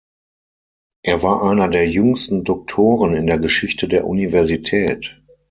[1.03, 5.21] Er war einer der jüngsten Doktoren in der Geschichte der Universität.